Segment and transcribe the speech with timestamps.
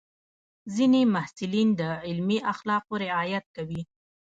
[0.75, 3.81] ځینې محصلین د علمي اخلاقو رعایت کوي.